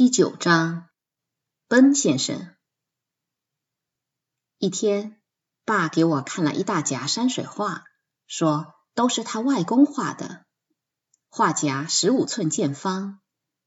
[0.00, 0.88] 第九章，
[1.68, 2.56] 奔先生。
[4.56, 5.20] 一天，
[5.66, 7.84] 爸给我看了一大夹山水画，
[8.26, 10.46] 说都是他外公画的。
[11.28, 13.20] 画夹十五寸见方，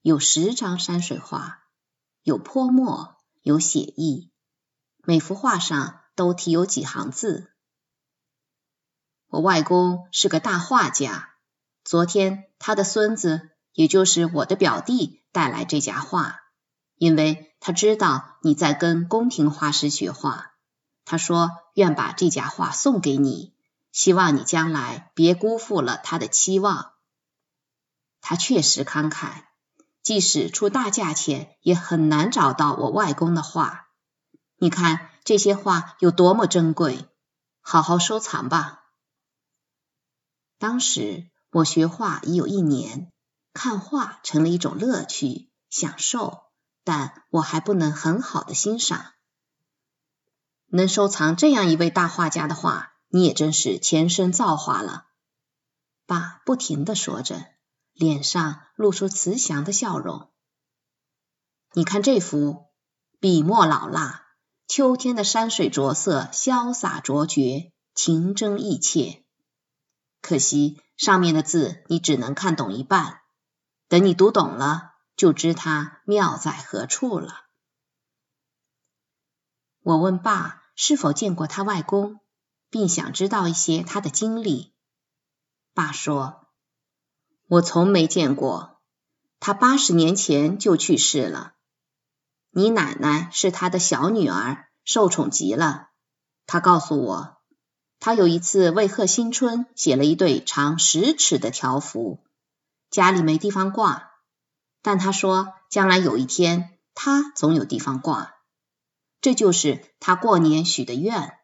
[0.00, 1.62] 有十张山水画，
[2.24, 4.32] 有泼墨，有写意，
[5.04, 7.52] 每幅画上都题有几行字。
[9.28, 11.36] 我外公是个大画家，
[11.84, 15.22] 昨天他的孙子，也就是我的表弟。
[15.30, 16.40] 带来这家画，
[16.94, 20.52] 因为他知道你在跟宫廷画师学画。
[21.04, 23.54] 他说愿把这家画送给你，
[23.92, 26.92] 希望你将来别辜负了他的期望。
[28.22, 29.44] 他确实慷慨，
[30.02, 33.88] 即使出大价钱，也很难找到我外公的画。
[34.56, 37.10] 你看这些画有多么珍贵，
[37.60, 38.84] 好好收藏吧。
[40.58, 43.12] 当时我学画已有一年。
[43.56, 46.42] 看画成了一种乐趣、享受，
[46.84, 49.14] 但我还不能很好的欣赏。
[50.66, 55.06] 能收藏这样一位大画家的画，你也真是前生造化了。
[56.04, 57.46] 爸不停的说着，
[57.94, 60.30] 脸上露出慈祥的笑容。
[61.72, 62.66] 你看这幅，
[63.20, 64.26] 笔墨老辣，
[64.68, 69.24] 秋天的山水着色潇洒卓绝，情真意切。
[70.20, 73.22] 可惜上面的字你只能看懂一半。
[73.88, 77.44] 等你读懂了，就知它妙在何处了。
[79.82, 82.18] 我问爸是否见过他外公，
[82.68, 84.74] 并想知道一些他的经历。
[85.72, 86.48] 爸说
[87.46, 88.80] ：“我从没见过，
[89.38, 91.54] 他八十年前就去世了。
[92.50, 95.90] 你奶奶是他的小女儿，受宠极了。
[96.46, 97.36] 他告诉我，
[98.00, 102.18] 他有一次为贺新春写了一对长十尺的条幅。”
[102.90, 104.12] 家里没地方挂，
[104.82, 108.34] 但他说将来有一天他总有地方挂，
[109.20, 111.34] 这就是他过年许的愿。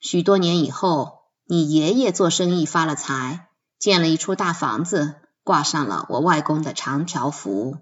[0.00, 7.78] 许多年以后，你爷爷做生意发了财，建了一处大房子，挂上了我外公的长条幅。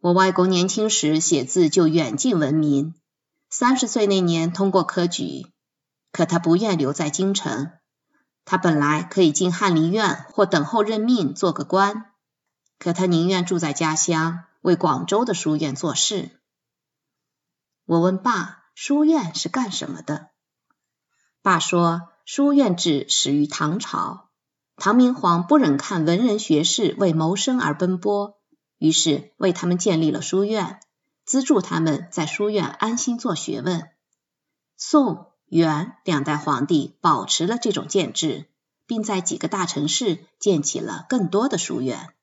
[0.00, 2.94] 我外公年轻时写字就远近闻名，
[3.48, 5.46] 三十岁那年通过科举，
[6.10, 7.70] 可他不愿留在京城。
[8.44, 12.12] 他本来可以进翰林院或等候任命做个官，
[12.78, 16.30] 可他宁愿住在家乡，为广州的书院做事。
[17.84, 20.30] 我问爸，书院是干什么的？
[21.42, 24.28] 爸说，书院制始于唐朝，
[24.76, 28.38] 唐明皇不忍看文人学士为谋生而奔波，
[28.78, 30.80] 于是为他们建立了书院，
[31.24, 33.88] 资助他们在书院安心做学问。
[34.76, 35.31] 宋。
[35.52, 38.48] 元两代皇帝保持了这种建制，
[38.86, 42.14] 并在几个大城市建起了更多的书院。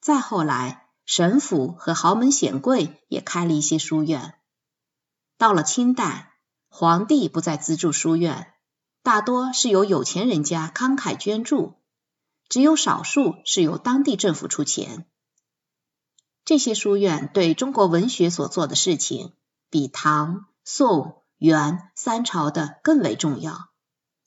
[0.00, 4.36] 再后来，神府和豪门显贵也开了一些书院。
[5.36, 6.32] 到了清代，
[6.70, 8.54] 皇帝不再资助书院，
[9.02, 11.74] 大多是由有钱人家慷慨捐助，
[12.48, 15.06] 只有少数是由当地政府出钱。
[16.46, 19.34] 这些书院对中国文学所做的事情，
[19.68, 21.22] 比唐、宋。
[21.44, 23.68] 元三朝的更为重要，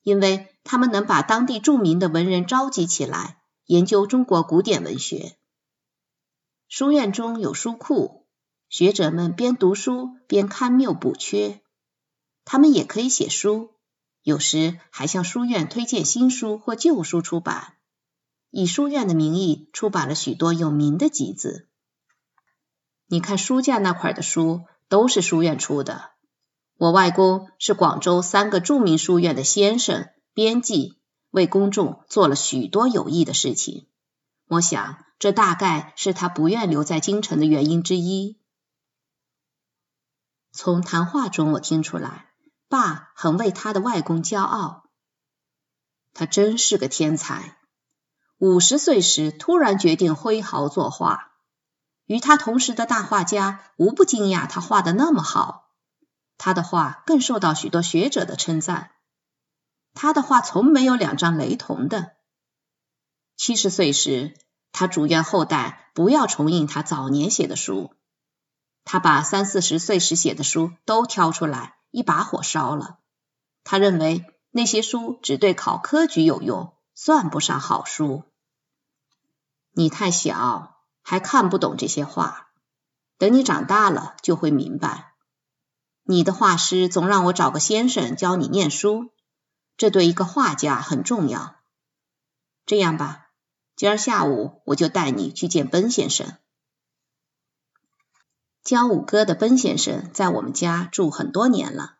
[0.03, 5.35] 因为他们能把当地著名的文人召集起来，研究中国古典文学。
[6.67, 8.27] 书院中有书库，
[8.69, 11.61] 学者们边读书边勘谬补缺。
[12.45, 13.71] 他们也可以写书，
[14.21, 17.73] 有时还向书院推荐新书或旧书出版，
[18.51, 21.67] 以书院的名义出版了许多有名的集子。
[23.07, 26.11] 你看书架那块的书，都是书院出的。
[26.77, 30.99] 我外公是广州三个著名书院的先生、编辑，
[31.31, 33.87] 为公众做了许多有益的事情。
[34.47, 38.39] 我想，这大概是他不愿留在京城的原因之一。
[40.51, 42.27] 从谈话中，我听出来，
[42.69, 44.83] 爸很为他的外公骄傲。
[46.13, 47.57] 他真是个天才，
[48.37, 51.31] 五十岁时突然决定挥毫作画。
[52.05, 55.66] 与他同时的大画家无不惊讶他画的那么好。
[56.37, 58.91] 他的画更受到许多学者的称赞。
[59.93, 62.13] 他的画从没有两张雷同的。
[63.35, 64.35] 七十岁时，
[64.71, 67.93] 他嘱愿后代不要重印他早年写的书。
[68.83, 72.99] 他把三四十岁时写的书都挑出来，一把火烧了。
[73.63, 78.23] 他认为那些书只对考科举有用，算不上好书。
[79.71, 82.49] 你太小，还看不懂这些话。
[83.17, 85.15] 等你长大了，就会明白。
[86.09, 89.11] 你的画师总让我找个先生教你念书，
[89.75, 91.57] 这对一个画家很重要。
[92.65, 93.27] 这样吧，
[93.75, 96.37] 今儿下午我就带你去见奔先生。
[98.63, 101.97] 教五哥的奔先生在我们家住很多年了。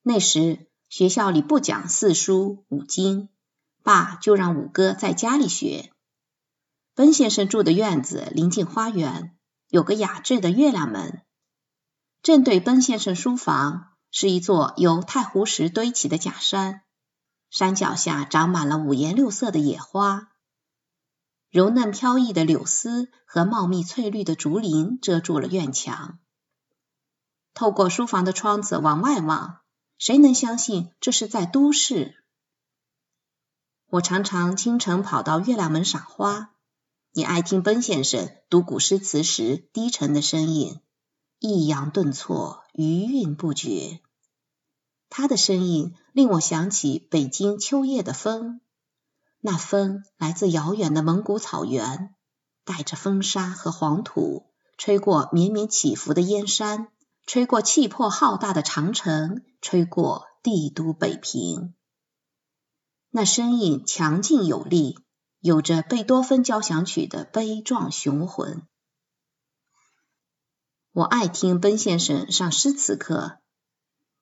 [0.00, 3.28] 那时学校里不讲四书五经，
[3.82, 5.92] 爸就让五哥在家里学。
[6.94, 9.36] 奔先生住的院子临近花园，
[9.68, 11.23] 有个雅致的月亮门。
[12.24, 16.80] 正对奔先生书房是一座由太湖石堆起的假山，
[17.50, 20.32] 山脚下长满了五颜六色的野花。
[21.50, 26.18] 柔嫩飘逸的柳丝和茂密翠绿的竹林遮住了院墙。
[27.52, 29.58] 透过书房的窗子往外望，
[29.98, 32.24] 谁能相信这是在都市？
[33.90, 36.54] 我常常清晨跑到月亮门赏花。
[37.12, 40.80] 你爱听奔先生读古诗词时低沉的声音，
[41.46, 44.00] 抑扬顿挫，余韵不绝。
[45.10, 48.62] 他的声音令我想起北京秋夜的风。
[49.40, 52.14] 那风来自遥远的蒙古草原，
[52.64, 54.46] 带着风沙和黄土，
[54.78, 56.88] 吹过绵绵起伏的燕山，
[57.26, 61.74] 吹过气魄浩大的长城，吹过帝都北平。
[63.10, 64.98] 那声音强劲有力，
[65.40, 68.66] 有着贝多芬交响曲的悲壮雄浑。
[70.94, 73.40] 我爱听奔先生上诗词课，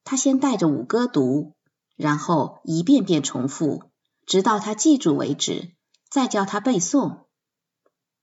[0.04, 1.54] 他先带着五歌读，
[1.96, 3.90] 然后一遍遍重复。
[4.24, 5.74] 直到他记住为止，
[6.08, 7.26] 再教他背诵。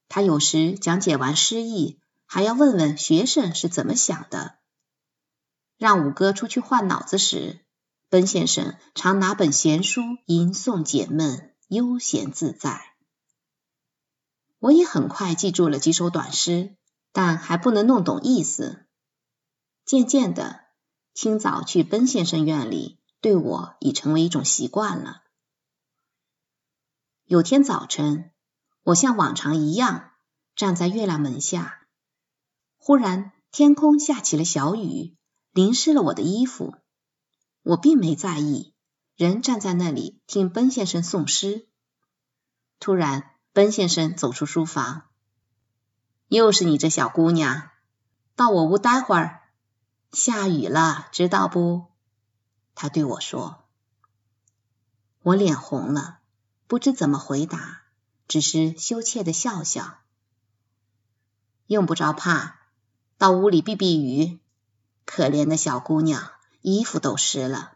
[0.07, 4.57] 他有时讲解完诗意，还要问问学生是怎么想的。
[5.77, 7.63] 让五哥出去换脑子时，
[8.09, 12.95] 奔先生常拿本闲书吟诵解闷，悠闲自在。
[14.57, 16.75] 我也很快记住了几首短诗，
[17.21, 18.85] 但还不能弄懂意思。
[19.83, 20.61] 渐渐的，
[21.13, 25.21] 清早去奔先生院里，对我已成为一种习惯了。
[27.25, 28.31] 有天早晨，
[28.83, 30.11] 我像往常一样
[30.55, 31.89] 站在月亮门下，
[32.77, 35.17] 忽然天空下起了小雨，
[35.51, 36.73] 淋湿了我的衣服。
[37.63, 38.73] 我并没在意，
[39.17, 41.67] 仍站在那里听奔先生诵诗。
[42.79, 45.08] 突然，奔先生走出书房，
[46.29, 47.71] 又是你这小姑娘，
[48.35, 49.41] 到我屋待会儿。
[50.11, 51.87] 下雨了，知道不？
[52.75, 53.65] 他对我说。
[55.23, 56.19] 我脸红了。
[56.67, 57.81] 不知怎么回答，
[58.27, 60.01] 只是羞怯的笑笑。
[61.65, 62.59] 用不着怕，
[63.17, 64.39] 到屋里避避雨。
[65.05, 66.29] 可怜的小姑娘，
[66.61, 67.73] 衣服都湿了。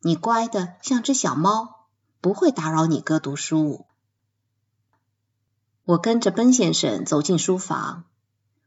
[0.00, 1.86] 你乖的像只小猫，
[2.20, 3.86] 不会打扰你哥读书。
[5.90, 8.04] 我跟着奔先生走进书房，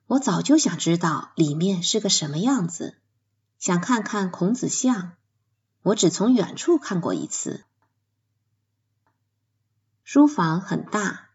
[0.08, 2.98] 我早就想知道里面是个什么样子，
[3.60, 5.14] 想看看孔子像。
[5.84, 7.64] 我只从远处看过一次。
[10.04, 11.30] 书房很大，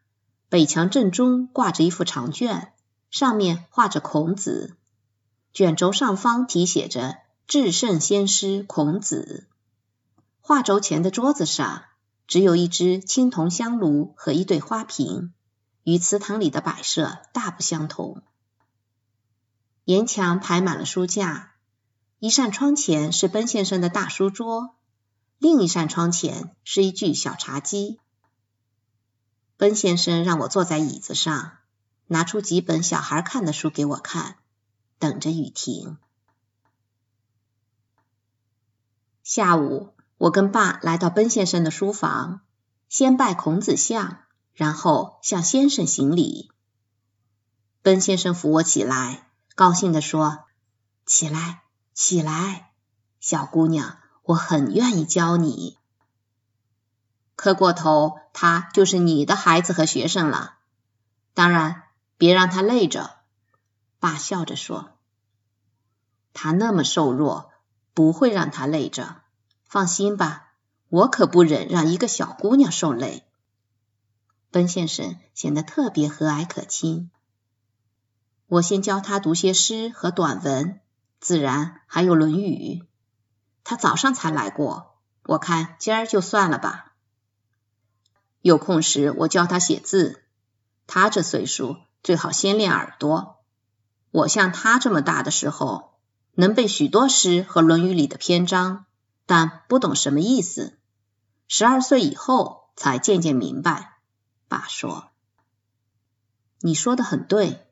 [0.50, 2.74] 北墙正中挂着一幅长卷，
[3.10, 4.76] 上面画着孔子，
[5.54, 7.16] 卷轴上方题写着
[7.48, 9.46] “至圣先师孔子”。
[10.42, 11.84] 画轴前的桌子上
[12.26, 15.32] 只有一只青铜香炉和一对花瓶，
[15.88, 18.22] 与祠堂里的摆设大不相同。
[19.84, 21.54] 沿墙排满了书架，
[22.18, 24.76] 一扇窗前是奔先生的大书桌，
[25.38, 28.00] 另一扇窗前是一具小茶几。
[29.56, 31.52] 奔先生让我坐在椅子上，
[32.06, 34.36] 拿出几本小孩看的书给我看，
[34.98, 35.96] 等着雨停。
[39.22, 42.42] 下午，我跟爸来到奔先生的书房，
[42.90, 44.18] 先拜孔子像，
[44.58, 46.50] 然后向先生行礼。
[47.80, 50.46] 奔先生扶我起来，高兴地说
[51.06, 51.62] ：“起来，
[51.94, 52.72] 起来，
[53.20, 55.78] 小姑娘，我很愿意教你。”
[57.36, 60.56] 磕过头，他就是你的孩子和学生了。
[61.34, 61.84] 当然，
[62.16, 63.14] 别让他累着。
[64.00, 64.90] 爸笑着说
[66.34, 67.52] ：“他那么瘦弱，
[67.94, 69.22] 不会让他累着。
[69.68, 70.48] 放心吧，
[70.88, 73.24] 我可不忍让一个小姑娘受累。”
[74.50, 77.10] 奔先生显得特别和蔼可亲。
[78.46, 80.80] 我先教他读些诗和短文，
[81.20, 82.82] 自然还有《论语》。
[83.62, 86.94] 他早上才来过，我看今儿就算了吧。
[88.40, 90.24] 有空时，我教他写字。
[90.86, 93.44] 他这岁数，最好先练耳朵。
[94.10, 95.98] 我像他这么大的时候，
[96.32, 98.86] 能背许多诗和《论语》里的篇章，
[99.26, 100.78] 但不懂什么意思。
[101.48, 103.97] 十二岁以后，才渐渐明白。
[104.48, 105.10] 爸说
[106.60, 107.66] ：“你说的很对，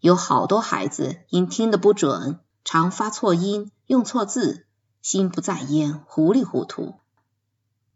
[0.00, 4.66] 有好多孩子因听得不准，常发错音，用错字，
[5.02, 6.98] 心不在焉，糊里糊涂。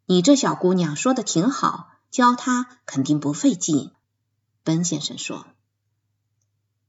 [0.06, 3.92] 你这小姑娘说的挺好。”教她肯定不费劲。
[4.64, 5.46] 奔先生说：“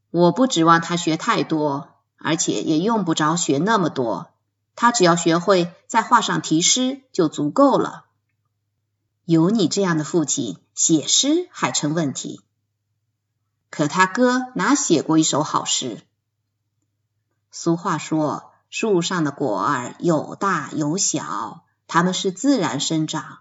[0.10, 4.32] 我不指望他学太多，而且也用不着学那么多。
[4.76, 8.06] 他只要学会在画上题诗就足够了。
[9.32, 12.42] 有你这样的父亲，写诗还成问题。
[13.70, 16.02] 可他哥哪写过一首好诗？
[17.50, 23.40] 俗话说：树上的果儿有大有小，它们是自然生长，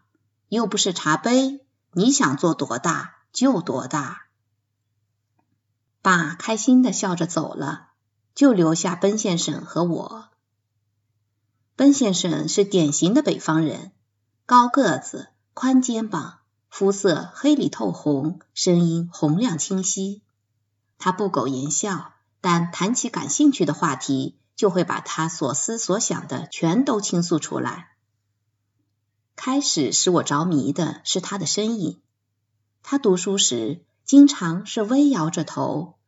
[0.48, 4.26] 又不是茶杯，你想做多大就多大。”
[6.02, 7.88] 爸开心的笑着走了，
[8.36, 10.28] 就留下奔先生和我。
[11.74, 13.90] 奔先生是典型的北方人，
[14.46, 15.30] 高个子、
[15.60, 16.38] 宽肩膀，
[16.70, 20.22] 肤色黑里透红，声音洪亮清晰。
[20.96, 27.90] 他不苟言笑，但谈起感兴趣的话题，就会把他所思所想的全都倾诉出来。
[29.36, 32.00] 开始使我着迷的是他的身影，
[32.82, 33.84] 他读书时。
[34.06, 35.98] 经常是微摇着头，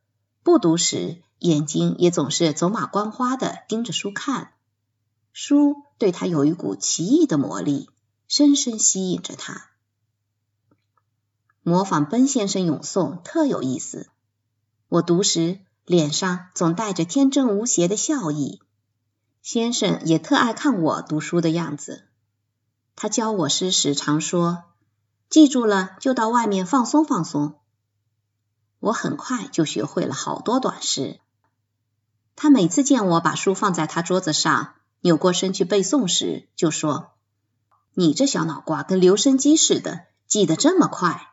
[0.42, 4.54] 不读时眼睛也总是走马观花的盯着书看。
[5.34, 7.90] 书对他有一股奇异的魔力，
[8.34, 9.66] 深深吸引着他。
[11.62, 14.08] 模仿奔先生咏诵特有意思。
[14.88, 18.62] 我读时脸上总带着天真无邪的笑意。
[19.42, 22.08] 先生也特爱看我读书的样子。
[22.96, 24.64] 他教我诗时常说
[25.28, 27.60] ：“记住了就到外面放松放松。”
[28.80, 31.20] 我很快就学会了好多短诗。
[32.34, 34.72] 他每次见我把书放在他桌子上，
[35.02, 37.11] 扭过身去背诵时，就说
[37.94, 41.28] ：“你这小脑瓜跟留声机似的，记得这么快。”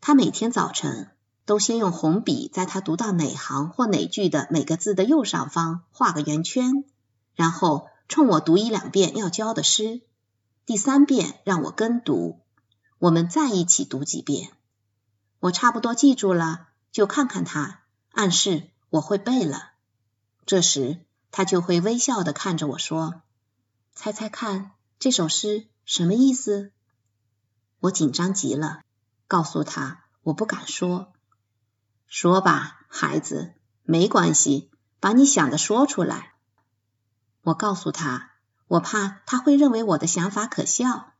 [0.00, 1.10] 他每天早晨
[1.44, 6.84] 都先用红笔在他读到哪行或哪句的每个字的右上方画个圆圈，
[7.34, 10.02] 然后冲我读一两遍要教的诗，
[10.66, 12.40] 第三遍让我跟读，
[12.98, 14.50] 我们再一起读几遍。
[15.40, 17.80] 我差不多记住了，就看看他，
[18.12, 19.72] 暗示我会背了。
[20.46, 20.98] 这时
[21.30, 23.22] 他就会微笑的看着我说
[24.00, 26.70] ：“猜猜看，这首诗什么意思？”
[27.82, 28.82] 我紧张极了，
[29.26, 31.12] 告诉他我不敢说。
[32.06, 36.34] 说吧，孩子，没关系，把你想的说出来。
[37.42, 38.34] 我告诉他，
[38.68, 41.14] 我怕他会认为我的想法可笑。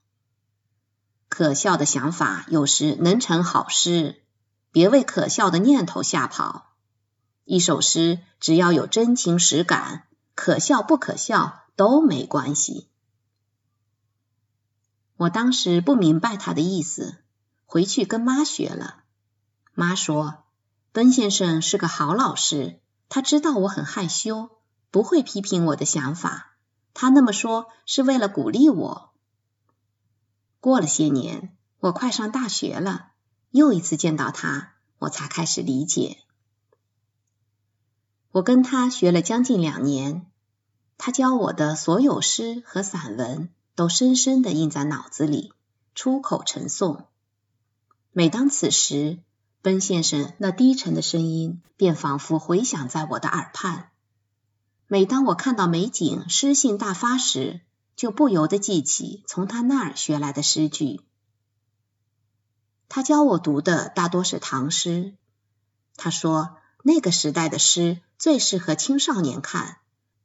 [1.29, 4.23] 可笑的想法有时能成好诗，
[4.71, 6.77] 别为可笑的念头吓跑。
[7.45, 10.07] 一首诗只要有真情实感，
[10.41, 12.89] 可笑不可笑都没关系。
[15.17, 17.17] 我当时不明白他的意思，
[17.67, 19.03] 回去跟妈学了。
[19.75, 20.45] 妈说，
[20.93, 22.79] 奔先生是个好老师，
[23.09, 24.51] 他知道我很害羞，
[24.93, 26.53] 不会批评我的想法。
[26.95, 29.13] 他那么说是为了鼓励我。
[30.61, 33.09] 过了些年，我快上大学了，
[33.51, 36.19] 又一次见到他，我才开始理解。
[38.31, 40.27] 我跟他学了将近两年，
[40.99, 45.53] 他教我的所有诗和散文都深深的印在脑子里，
[45.95, 47.05] 出口成诵。
[48.13, 49.19] 每当此时，
[49.63, 53.91] 奔先生那低沉的声音便仿佛回响在我的耳畔。
[54.87, 57.61] 每当我看到美景，诗兴大发时，
[57.97, 61.01] 就不由得记起从他那儿学来的诗句。
[62.89, 65.15] 他教我读的大多是唐诗。
[65.97, 66.57] 他说
[66.89, 69.77] 那个时代的诗最适合青少年看，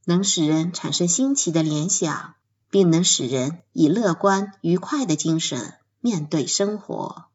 [0.06, 2.36] 能使人产生新奇的联想，
[2.70, 7.26] 并能使人以乐观愉快的精神面对生活。